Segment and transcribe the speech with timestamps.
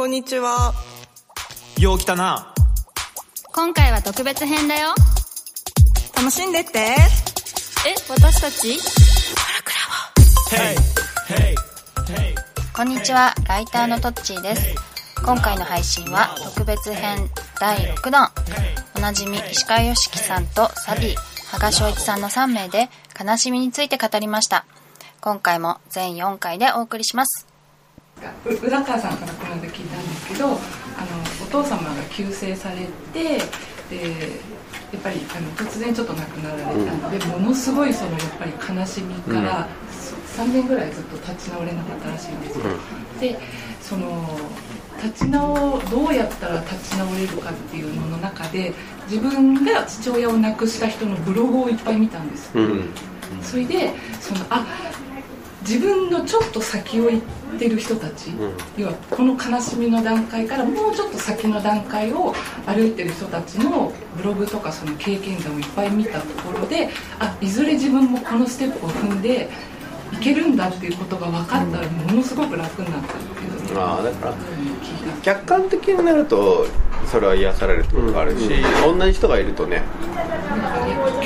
[0.00, 0.72] こんにちは。
[1.78, 2.54] よう来たな。
[3.52, 4.94] 今回は特別編だよ。
[6.16, 6.78] 楽しんでって。
[6.78, 6.96] え、
[8.08, 8.78] 私たち？
[12.74, 14.74] こんにちは、ライターのトッチーです。
[15.22, 17.28] 今回の配信は特別編
[17.60, 18.32] 第6弾。
[18.96, 21.14] おなじみ石川良樹さんとサディ、
[21.50, 22.88] 羽賀翔一さんの3名で
[23.22, 24.64] 悲しみについて語りました。
[25.20, 27.46] 今回も全4回でお送りします。
[28.44, 29.88] う宇田川さんからこの間聞い
[30.30, 30.56] けどあの
[31.42, 33.38] お父様が急逝されて
[33.90, 34.40] で
[34.92, 36.92] やっぱりあの突然ちょっと亡くなられた。
[36.92, 42.64] ので、ものすごいそのやっぱり悲しみから、そ3年ぐらいずっと立ち直れなかったらしいんですよ、
[43.20, 43.38] で
[43.80, 44.38] その
[45.02, 48.72] 立ち直どうやったら立ち直れるかっていうのの中で
[49.08, 52.50] 自分が父親を亡くした人のブログをいっぱい見たんです、
[53.42, 54.66] それでそのあ
[55.62, 58.32] 自分のちょっと先を行ってる人たち、
[58.76, 62.34] 要はこの悲しみの段階からもうちょっと先の段階を
[62.66, 69.48] 歩いてる人たちのブログとかその経験談をいっぱい見たところであいずれ自分もこのステップを踏んで
[70.12, 74.34] いけるんだっていうことが分かったらものすごく楽になったっていうああだから
[75.22, 76.66] 客観的になると
[77.06, 78.48] それは癒されるってことがあるし、
[78.84, 79.82] 同じ人がいるとね。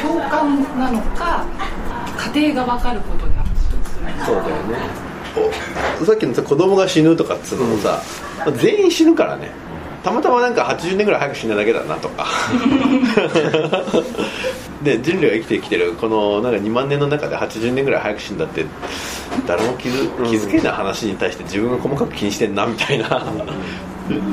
[0.01, 1.45] 共感なのか
[2.33, 3.27] 家庭が分かること
[4.25, 4.79] そうだよね。
[6.01, 8.01] おさっきのさ子供が死ぬとかっつうのもさ、
[8.57, 9.51] 全員死ぬからね。
[10.03, 12.27] たまたまなんか80年ぐらい早く死んだだけだなとか。
[14.83, 15.95] で人類が生きてきてる。
[15.95, 18.67] このなんか2万年の中で80年ぐらい早く死んだって
[19.47, 23.25] 誰も気づ気づけない話に対して自分が細かく気にしてんなみたいな。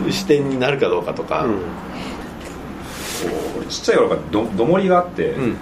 [0.09, 1.45] 視点になるかどうかとか、
[3.57, 5.55] 俺ちっちゃい頃からどどもりがあって、ん。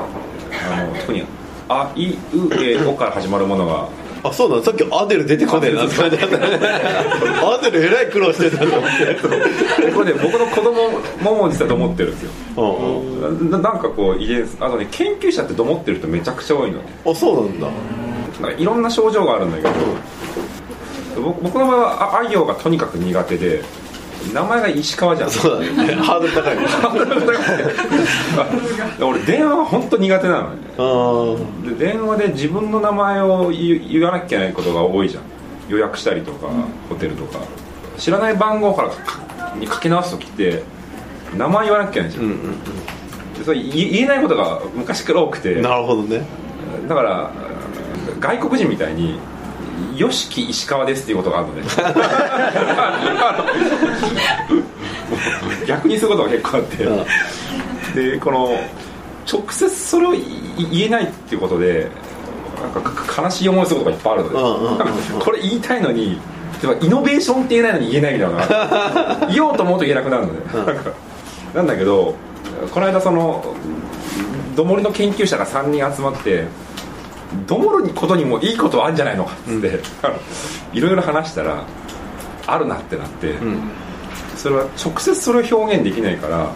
[0.71, 1.23] あの特に
[1.69, 2.17] 「あいう
[2.59, 3.87] えお」から始まるものが
[4.23, 4.63] あそうなの？
[4.63, 5.85] さっきアデル出てこねえな。
[5.85, 10.89] って感じだったねアデルえらい苦労してたと思ってこれね僕の子供
[11.21, 12.31] もも実はどもってるんですよ。
[12.57, 13.51] うんうん。
[13.51, 16.85] ななんかこう遺伝あとね研究者ってどもってる人めちゃくちゃ多いのね。
[17.05, 17.69] あそうなんだ。
[18.41, 19.69] なんかいろんな症状があるんだけど
[21.21, 23.63] 僕僕の場合はああ行がとにかく苦手で
[24.33, 25.31] 名前が石川じゃん。
[25.31, 25.95] そうだね。
[25.95, 26.63] ハードル高いね。
[29.01, 30.49] 俺電話が本当苦手なの
[31.35, 31.75] ね。
[31.77, 35.23] で電話で自分の名前を言言わなきゃいけないことが多いじゃん。
[35.69, 36.47] 予約したりとか、
[36.89, 37.39] ホテルとか。
[37.97, 40.63] 知らない番号からかにかけ直す時って
[41.35, 42.39] 名前言わなきゃいけないじゃん、うんうん
[43.37, 45.53] でそれ言言えないことが昔から多くて。
[45.53, 46.21] うんなるほどね。
[46.87, 47.31] だから
[48.19, 49.19] 外国人みたいに
[49.95, 51.63] 「よしき石川です」っていうことがあるのね
[55.67, 56.85] 逆にすることが結構あって、
[58.11, 58.57] でこの
[59.31, 60.21] 直接それを言
[60.71, 61.89] 言えないっていうことで
[62.61, 64.29] なんかか悲しい思いすることがいっぱいあるの
[64.77, 64.83] で、
[65.23, 66.19] これ言いたいのに
[66.61, 70.91] 例えばイノベーションって言えないのに言えないみたいな 言おうと思うと言えなくなるので、なんか
[71.53, 72.15] なんだけど
[72.73, 73.43] この間その
[74.55, 76.45] どもりの研究者が3人集まって
[77.47, 79.79] どもることにもいいことはあるんじゃないのかっつって、
[80.73, 81.63] いろいろ話したら
[82.47, 83.35] あるなってなって、
[84.35, 86.51] それは直接それを表現できないから、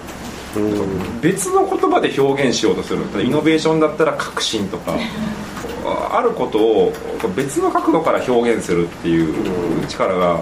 [1.21, 3.03] 別の言葉で表現しようとする。
[3.23, 4.95] イノベーションだったら革新とか、
[6.11, 6.93] あることを
[7.35, 10.41] 別の角度から表現するっていう力が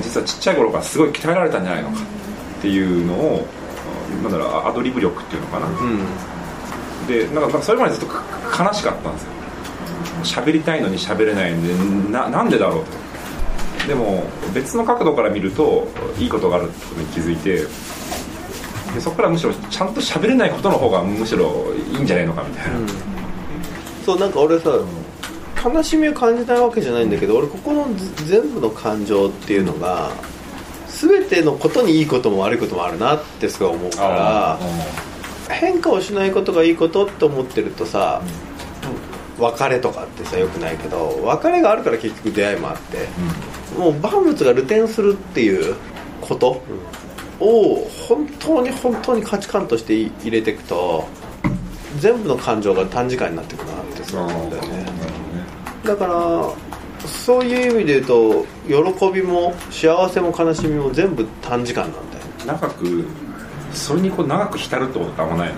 [0.00, 1.96] 実はちっちゃい頃からすごい鍛えられたんじゃないのか
[2.58, 3.46] っていうのを
[4.22, 5.66] なんだろうアドリブ力っていうのかな、
[7.06, 9.33] でなんかそれまでずっとか悲しかったんですよ
[10.22, 13.04] 喋りたいのに喋れないんでななんでだろうと。
[13.86, 15.86] でも別の角度から見ると
[16.18, 17.66] いいことがあるってことに気づいて
[18.94, 22.78] でそこからむしろちゃんと喋れないことの方がむしろいいんじゃないのかみたいな、
[24.06, 24.70] そうなんか俺さ
[25.62, 30.10] 悲しみを感じないわけじゃないんだけど俺ここのず全部の感情っていうのが
[30.88, 34.58] 全てのことにいいことも悪いこともあるなってすごい思うから
[35.54, 38.22] 変化をしないことがいいことって思ってるとさ、
[39.38, 43.08] 別れとかってさよくないけど別れがあるから結局出会いもあって、
[43.78, 45.74] もう万物が流転するっていう
[46.20, 46.62] こと
[47.40, 51.08] を本当に本当に価値観として入れていくと
[51.98, 54.86] 全部の感情が短時間になっていくなってそう思うんだよね。
[55.84, 56.50] だから
[57.08, 62.24] そういう意味で言うと喜びも幸せも悲しみも全部短時間なんだよ
[62.58, 63.04] 長く
[63.72, 65.54] それにこう長く浸るってことってあんまないの、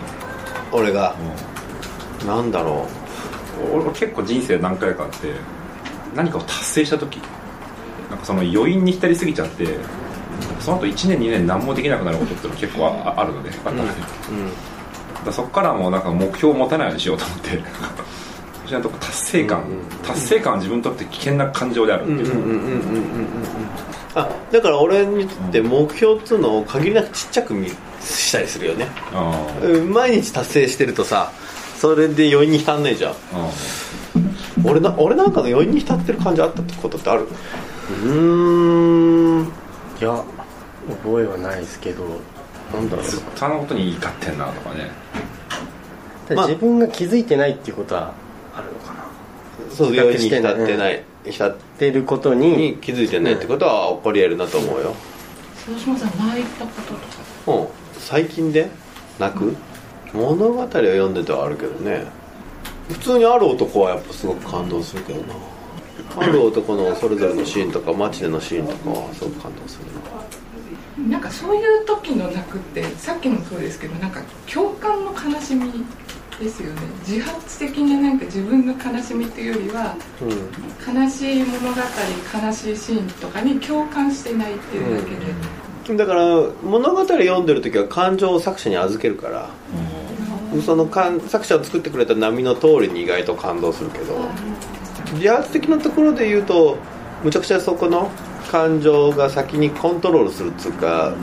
[0.73, 1.15] 俺が、
[2.27, 3.06] なんだろ俺
[3.73, 5.32] 俺結構人生何回かあって
[6.14, 7.17] 何かを達成した時
[8.11, 9.67] なんかその余韻に浸りすぎちゃって
[10.61, 14.00] その後1年2年何もできなくなることっての結構ああるので、あったのでだか
[15.26, 17.62] らそこからもうなんか目標を持たないようにしようと思って。
[18.67, 23.26] ちゃんと達成感、うんうん達成感は自分にとって危険な感情であるっていう、うんうんうんうんうんうんうん。
[24.14, 27.69] あだから俺にとって目標っつうのを限りなくちっちゃく見
[28.00, 28.87] したりするよね。
[29.12, 31.32] あうん毎日達成してるとさ
[31.78, 33.12] それで余韻に浸んねえじゃん。
[33.12, 33.50] ああ
[34.64, 37.23] 俺な俺なんかの余韻に浸ってる感じあったってことってある？
[37.25, 39.44] うーん。
[39.44, 39.49] い
[40.00, 40.25] や
[41.05, 42.05] 覚えはないですけど。
[42.73, 43.06] なんだろう。
[43.06, 44.90] ずっとあのことに怒ってんなとかね。
[46.34, 46.49] まあ。
[46.49, 48.12] 自分が気づいてないっていうことは
[48.55, 49.05] あるのかな。
[49.70, 51.05] そう余韻に浸ってない。
[51.31, 52.56] 浸っってることに。
[52.56, 54.94] に気づいてないってことは起こり得るなと思うよ。
[55.55, 57.61] そうしまさん泣いたこととか。
[57.61, 57.69] うん。
[58.00, 58.69] 最近で
[59.19, 59.55] 泣く？
[60.12, 62.05] 物語を読んでてはあるけどね。
[62.88, 65.35] 普通にある男はやっぱすごく感動するけどな。
[66.19, 69.97] ある男のそれぞれのシーンとか街でのシーンとかはすごく感動するな。
[71.11, 74.23] なんかそういう時の泣くってさっきもそうですけどなんか
[74.53, 75.85] 共感の悲しみ
[76.41, 76.81] ですよね。
[77.06, 81.76] 自発的ななんか自分の悲しみっていうよりはう悲しい物語
[82.47, 85.11] 悲しいシーンとかに共感して泣いてるだけ
[85.91, 85.97] で、ん。
[85.97, 86.25] だから
[86.62, 89.50] 物語読んでる時は感情を作者に預けるから
[90.65, 94.17] その感作者を作ってくれた波の通りに意外と感動するけど
[95.15, 96.79] 自発的なところで言うと
[97.23, 98.11] むちゃくちゃそこの
[98.51, 101.15] 感情が先にコントロールするっつうか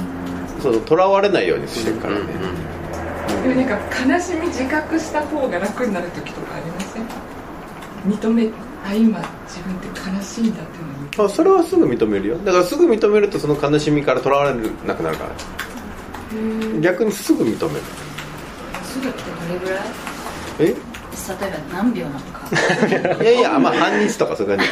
[0.61, 2.21] その囚われないようにしてるからね、
[3.43, 7.07] でもなんか悲しみ自覚した方が楽になる時とかありません？
[8.05, 8.49] 認め
[8.85, 9.87] あ今自分って
[10.17, 12.37] 悲しいんだっていうのにあそれはすぐ認めるよ。
[12.39, 14.53] だからすぐ認めるとその悲しみから囚われ
[14.85, 15.31] なくなるから。
[16.81, 17.81] 逆にすぐ認める
[18.93, 19.79] すぐってどれぐらい？
[20.59, 20.65] え？
[20.65, 20.75] 例え
[21.51, 22.47] ば何秒なのか。
[23.23, 24.71] いやいやまあ半日とかそういう感じ。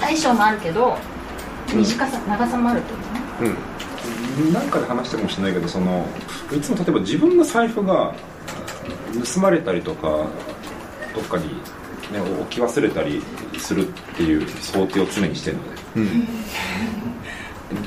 [0.00, 0.96] 大小もあるけど
[1.72, 2.98] 短さ長さもあるってこ
[3.40, 3.54] とね。
[4.40, 4.52] うん。
[4.52, 6.06] なんかで話したかもしれないけどその
[6.52, 8.14] いつも例えば自分の財布が
[9.34, 10.26] 盗まれたりとか
[11.14, 11.48] どっかに、
[12.12, 13.22] ね、置き忘れたり
[13.58, 15.80] するっていう想定を常にしてるので、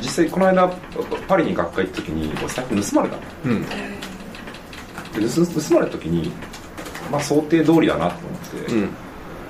[0.01, 0.69] 実際この間
[1.27, 3.21] パリに学会行った時に財布盗まれたの。
[3.45, 3.65] うん
[5.13, 6.31] で盗盗まれた時に、
[7.11, 8.89] まあ、想定通りだなと思って、うん。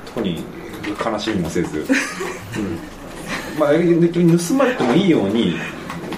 [0.06, 0.44] 特に
[1.04, 1.86] 悲しみもせず、
[3.60, 5.54] まあ、逆に盗まれてもいいように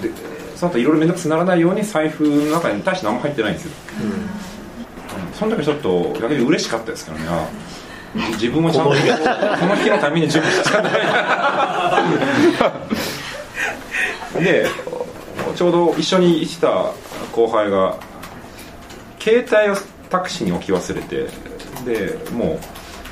[0.00, 0.10] で
[0.56, 3.72] その後いろいろ面倒くさくならないように財布の中に対して何も入ってないんですよ、
[4.02, 5.34] うん。
[5.34, 7.26] その時ちょっと逆に嬉しかったですからね。
[7.28, 7.48] あ
[8.14, 10.82] 自分もちゃんとこの日のために準備しちゃっ
[14.34, 14.66] た で
[15.54, 16.92] ちょうど一緒に来た
[17.32, 17.96] 後輩が
[19.22, 19.76] 携帯を
[20.10, 21.28] タクシーに置き忘れて
[21.84, 22.58] でもう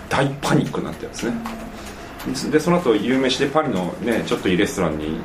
[0.08, 2.50] 大パニックになってるんですね。
[2.50, 5.20] でその後夕飯でパリのねちょっといいレストランに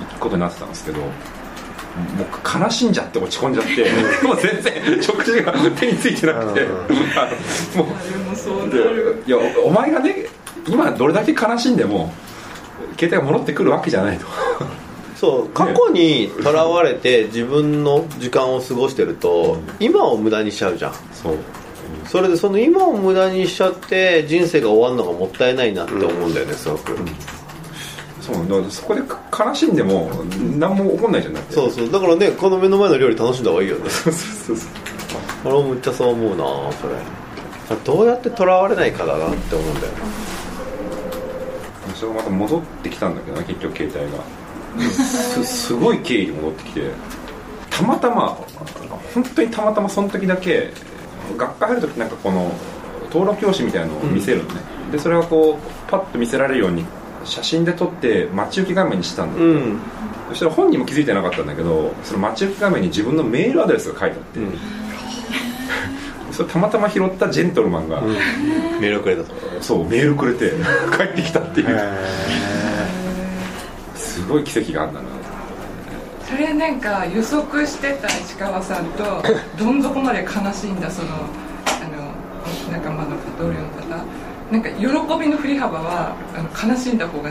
[0.00, 3.90] 行くことになってたんですけどもう悲しんじゃって落ち込んじゃって
[4.24, 6.76] もう全然食事が手についてなくても
[7.16, 7.36] あれ
[7.74, 8.68] もそう
[9.26, 10.26] いやおお前がね
[10.68, 12.12] 今どれだけ悲しんでも
[12.98, 14.26] 携帯が戻ってくるわけじゃないと
[15.18, 20.94] そう過去にとらわれて自分の時間を過ごしてると今を無駄にしちゃうじゃん。
[21.12, 21.36] そう。
[22.06, 26.96] それでその今を無駄にしちゃって人生が終わるのがもったいないなって思うんだよねすごく、
[28.20, 29.02] そうだからそこで
[29.36, 30.10] 悲しんでも
[30.56, 31.54] 何も起こんないじゃんだって。
[31.54, 31.90] そうそう。
[31.90, 33.90] だからねこの目の前の料理楽しんだ方がいいよね。
[33.90, 34.70] そうそうそう
[35.44, 36.94] 俺もめっちゃそう思うなそれ。
[37.84, 39.98] どうやってとらわれないかだなって思うんだよね。
[41.94, 44.22] それがまた戻ってきたんだけどね結局携帯が
[44.76, 46.90] すすごい経緯で戻ってきて
[47.70, 48.38] たまたま
[49.14, 50.70] 本当にたまたまその時だけ
[51.36, 52.52] 学科入る時なんかこの
[53.04, 54.60] 登録用紙みたいなのを見せるのね、
[54.92, 56.84] でそれがこうパッと見せられるように
[57.24, 59.80] 写真で撮って待ち受け画面にしたんだって、うん。
[60.30, 64.40] そしたら本人も気づいてなかったんだけどその待ち受け画面に自分のメールアドレスが書いてあって、
[66.32, 68.02] それたまたま拾ったジェントルマンが、
[68.80, 69.34] メールくれたと。
[69.60, 70.52] そうメールくれて
[70.96, 71.66] 帰ってきたっていう。
[71.66, 71.72] す
[74.28, 75.00] ごい奇跡があったな。
[76.28, 79.22] それなんか予測してた石川さんと
[79.58, 81.16] どん底まで悲しんだそのあ
[82.68, 84.04] の仲間の同僚の方。
[84.50, 87.30] なんか喜びの振り幅はあの悲しんだ方が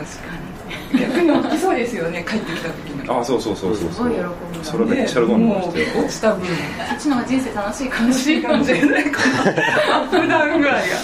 [0.96, 3.20] 逆に大きそうですよね帰ってきた時の。
[3.20, 6.40] あそうそうそうそうすごい喜ぶんだそれめっちゃ喜んでましたよもう落ちた分。
[6.46, 6.52] こ
[6.94, 9.04] っちの方が人生楽しいかも悲しいかもしれない。
[9.04, 10.96] アップダウンぐらいが。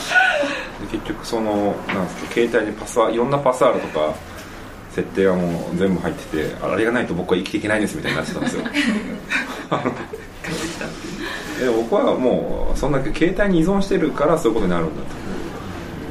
[0.82, 4.14] で結局そのなんですか携帯にパスワいろんなパスワードとか
[4.94, 8.62] 設定がもう全部入っててああれがないと僕は生きていけないんですみたいになってたんですよ。
[11.58, 15.08] で僕はもうそんな携帯に依存してるからそういうことになるんだと。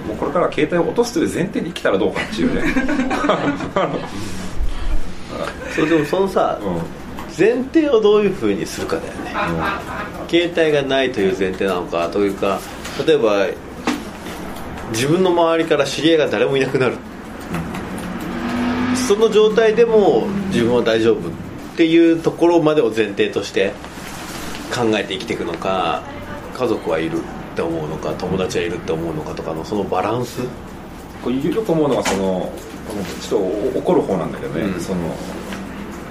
[0.08, 2.62] もうこれから携帯を落とすという前提で生きたらどうかっていうね。
[5.74, 7.04] そうでもそのさ、うん。
[7.38, 9.32] 前提をどういうふうにするかだよね、
[10.30, 12.60] 携帯がないという前提なのかというか
[13.08, 13.48] 例えば
[14.92, 16.98] 自分の周りから知り合いが誰もいなくなる、
[19.08, 21.32] その状態でも自分は大丈夫っ
[21.76, 23.74] ていうところまでを前提として
[24.74, 26.04] 考えて生きていくのか
[26.54, 30.40] 家族はいるって思うのか友達はいるって思うのかとかのそのバランス？
[30.40, 32.52] よく思うのがその
[33.22, 34.80] ちょっと怒る方なんだけどね、うん。
[34.82, 35.16] その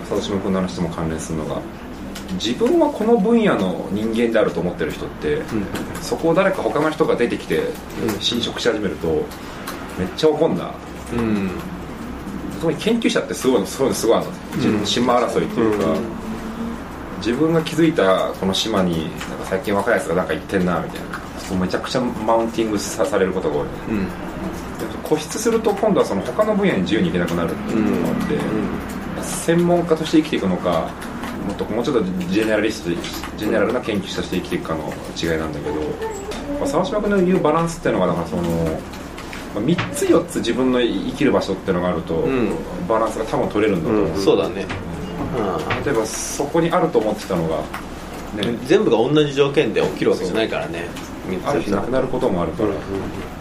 [0.08, 1.60] 佐渡島君の話とも関連するのが
[2.34, 5.42] 自分はこの分野の人間であると思ってる人って、
[6.00, 7.60] そこを誰か他の人が出てきて
[8.20, 9.08] 侵食し始めると
[9.98, 10.72] めっちゃ怒んだ。
[11.12, 11.50] うん
[12.62, 16.00] 特に研究者ってすごいそういうのすごいあるの、うん島争いっていうか、うん。
[17.18, 21.20] 自分が気づいたこの島になんか最近若いやつがなんか行ってんなみたいな。
[21.40, 24.04] そうめちゃくちゃマウンティングさされることが多いうん。
[24.06, 24.12] で
[25.02, 30.88] 固執すると今度はその他の分野に自由に行けなくなるっていうのがあって、専門家として生きていくのか
[31.44, 32.90] もっともうちょっとジェネラリスト
[33.36, 35.74] ジェネラルな研究者として生きていくかの違いなんだけど、
[36.60, 38.80] まあ、沢島君の言うバランスっていうのがだからその、
[39.54, 42.56] まあ、3つ4つ自分の生きる場所っていうのがあると、ん。
[42.88, 44.22] バランスが多分取れるんだと思う、うん。
[44.22, 44.66] そうだね、
[45.84, 47.58] 例えばそこにあると思ってたのが、
[48.42, 50.86] ね、全部が同じ条件で起きるわけじゃないからね。
[51.28, 52.80] 3ある日なくなることもあるから、だか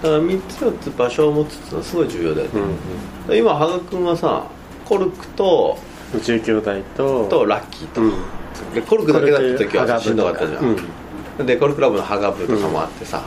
[0.04, 2.70] ら3つ4つ場所を持つっていうのはすごい重要だよね、だか
[3.30, 4.46] ら今羽賀君はさ
[4.86, 5.78] コルクと
[6.16, 8.14] 宇宙兄弟ととラッキーと、うん。
[8.76, 10.78] でコルクだけだった時はしんどかったじゃん、
[11.40, 11.46] うん。
[11.46, 13.24] でコルクラブのハガブとかもあってさ、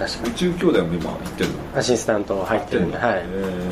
[0.00, 0.30] 確かに。
[0.30, 1.78] 宇宙兄弟も今行ってるの？
[1.78, 3.24] アシスタント入ってるんではい。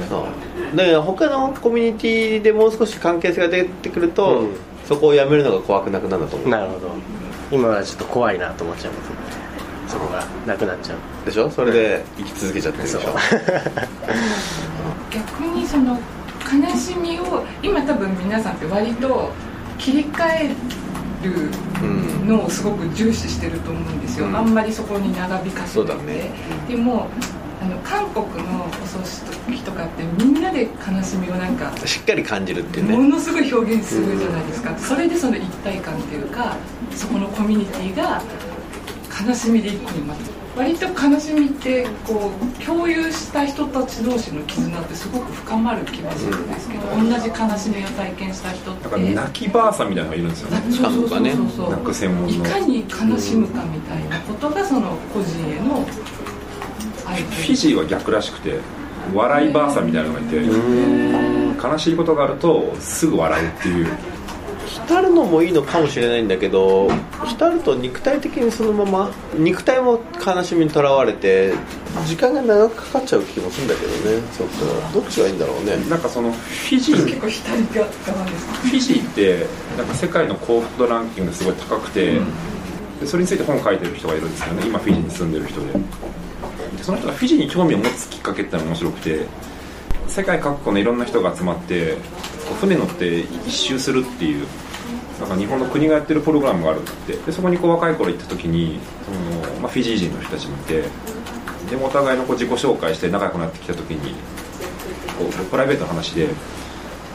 [0.08, 0.26] そ
[0.74, 0.76] う。
[0.76, 4.56] で他のコミュニティでもう少し関係性が出てくると、うん。
[4.86, 6.48] そこをやめるのが怖くなくなると思う。
[6.50, 6.90] なるほど。
[7.50, 9.16] 今はちょっと怖いなと思っちゃいますね
[9.88, 10.98] そこがなくなっちゃう。
[11.24, 11.50] でしょ？
[11.50, 13.00] それで生き続けちゃってるでしょ、
[15.10, 15.98] 逆にその
[16.44, 19.30] 悲しみを今多分皆さんって割と
[19.78, 20.54] 切り替え
[21.22, 21.50] る
[21.82, 22.18] うん。
[22.28, 26.30] のをすごく重視してると思うんですよ、うんあんまりそこに長引かせそうないで、だね
[26.68, 27.08] でも
[27.60, 36.56] あの韓国のお葬式時とかってみんなで悲しみをなんかしっかり感じるっていうもねのすごい表現するじゃないですか、それでその一体感っていうか
[36.94, 38.22] そこのコミュニティが
[39.26, 48.82] 悲しみで一個にまと割と悲しみってこう共有した人たち同士の絆ってすごく深まる気がするんですけど、同じ悲しみを体験した人って。
[48.82, 50.62] なんか泣きばあさんみたいなのがいるんですよね。
[50.72, 51.50] そうそうそうそう。
[51.50, 52.30] そう泣く専門の。
[52.30, 55.86] いかに悲しむかみたいなことがその個人への
[57.06, 58.60] 愛とフィジーは逆らしくて
[59.14, 60.36] 笑いばあさんみたいなのがいて
[61.62, 63.86] 悲しいことがあるとすぐ笑うっていう
[64.88, 66.88] 浸るのもいいのかもしれないんだけど
[67.26, 71.52] 浸ると肉体的にそのまま肉体も悲しみにとらわれて
[72.06, 75.02] 時間が長くかかっちゃう気もするんだけどねそうそう。
[75.02, 75.76] どっちがいいんだろうね。
[75.90, 77.04] なんかそのフィジー。
[77.04, 78.12] 結構左側ですか？
[78.14, 82.18] フィジーってなんか世界の幸福度ランキングですごい高くて、
[83.00, 84.66] でそれについて本を書いてる人がいるんですよね。
[84.66, 85.72] 今フィジーに住んでる人で。
[85.72, 89.26] でその人がフィジーに興味を持つきっかけってのが面白くて
[90.06, 91.98] 世界各国のいろんな人が集まってこ
[92.52, 94.46] う船乗って一周するっていう
[95.20, 100.84] なんか日本の国がやってるプログラムがあるってでそこにこう若い頃行った時にその、まあ、フィジー人の人たちもいて
[101.70, 104.14] でもお互いのこう自己紹介して仲良くなってきた時に
[105.18, 106.28] こうプライベートの話で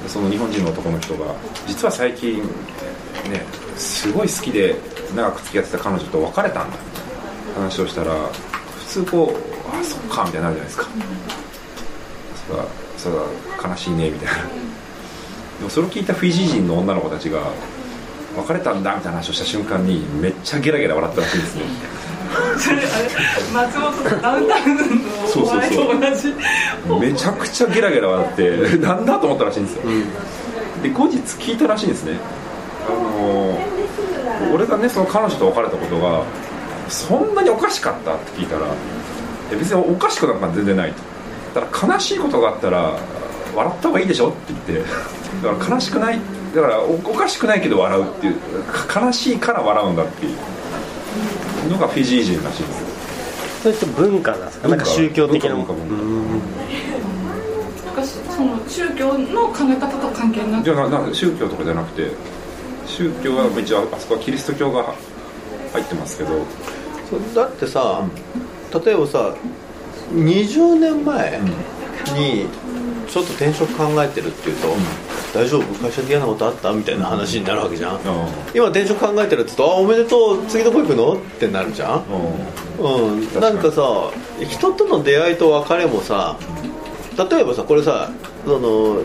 [0.08, 1.34] その日本人の男の人が
[1.66, 3.46] 実は最近ね
[3.78, 4.76] すごい好きで
[5.16, 10.88] 長く付き合ってた彼女と別れたんだみたいな話をしたら普通こうあそっかみたいになるじゃないですか。
[12.48, 12.68] それは
[12.98, 13.26] それは
[13.70, 14.44] 悲しいねみたいな。
[14.44, 17.52] でもそれを聞いたフィジー人の女の子たちが
[18.36, 21.64] 別れたんだみたいな話をした瞬間にめっちゃゲラゲラ笑ったらしいんですね
[22.58, 22.84] それあれ
[23.54, 24.84] 松本とダウンタウンの
[25.44, 26.34] お笑いと同じ。
[27.00, 29.84] めちゃくちゃゲラゲラ笑ってなんだと思ったらしいんですよ、
[30.82, 32.18] で後日聞いたらしいんですね。
[32.88, 33.84] あのー
[34.54, 36.24] 俺がねその彼女と別れたことが
[36.90, 38.68] そんなにおかしかったって聞いたら
[39.52, 40.94] え別におかしくなんか全然ない
[41.54, 41.62] と。
[41.62, 42.98] だから悲しいことがあったら
[43.56, 44.38] 笑った方がいいでしょって
[44.68, 44.90] 言って
[45.48, 46.20] だから悲しくない
[46.54, 50.38] だからおおかしくないけど笑うっていうか悲しいから笑うんだっていう。
[51.70, 52.82] のがフィジー人らしいんです。
[52.82, 52.88] よ
[53.64, 54.68] それって文化なんですか？
[54.68, 57.86] なんか宗教的な文化文化文化。
[57.86, 60.66] なんかその宗教の考え方と関係なく。
[60.66, 62.12] じゃあ宗教とかじゃなくて
[62.86, 64.94] 宗教は一応あそこはキリスト教が
[65.72, 66.32] 入ってますけど。
[67.10, 68.06] そうだってさ
[68.86, 69.34] 例えばさ
[70.12, 71.40] 20年前
[72.14, 72.48] に
[73.08, 74.68] ちょっと転職考えてるっていうと、
[75.34, 75.64] 大丈夫？
[75.82, 76.72] 会社で嫌なことあった？
[76.72, 78.00] みたいな話になるわけじゃん、
[78.54, 81.14] 今転職考えてるって言うとあおめでとう次どこ行くの？
[81.14, 82.04] ってなるじゃん。
[82.80, 83.82] うん、なんかさ
[84.48, 86.38] 人との出会いと別れもさ
[87.18, 88.12] 例えばさこれさ
[88.46, 89.02] その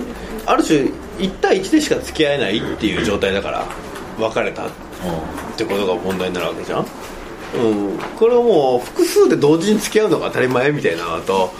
[0.47, 3.67] ある種1対1でしか付き合えないっていう状態だから
[4.19, 4.71] 別れたっ
[5.57, 6.87] てことが問題になるわけじゃん
[7.55, 11.53] うん、これはもう複数で同時に付き合うのが当たり前みたいなのと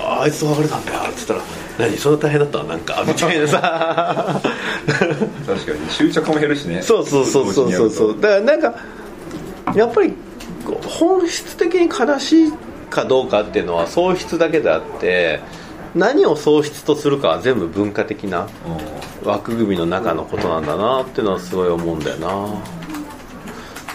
[0.00, 1.40] ああいつと別れたんだよって言ったら
[1.78, 4.40] 何そんな大変だったなんかみたいなさ。
[5.46, 6.82] 確かに執着も減るしね。
[6.82, 7.90] そうそうそうそうそう。
[7.90, 8.74] そうだからなんか
[9.74, 10.14] やっぱり
[10.86, 12.52] 本質的に悲しい
[12.90, 15.40] かどうかっていうのは喪失だけであって
[15.94, 18.48] 何を喪失とするかは全部文化的な
[19.24, 22.79] 枠組みの中のことなんだなっていうのはすごい思うんだよな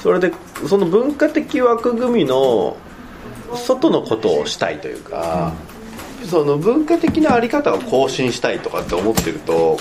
[0.05, 0.31] それで
[0.67, 2.77] その文化的枠組みの
[3.55, 5.51] 外のことをしたいというか、
[6.29, 9.79] その文化的なあり方を更新したいとかって思ってると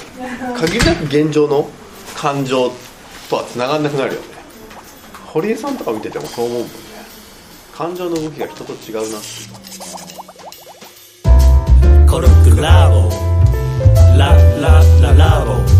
[0.57, 1.69] 限りなく現状の
[2.17, 2.73] 感情
[3.29, 4.29] とはつながんなくなるよね。
[5.27, 6.73] 堀江さんとか見ててもそう思うもんね。
[7.75, 9.27] 感情の動きが人と違うなって
[12.11, 13.11] コルクラボ。
[14.17, 15.74] ララララボ。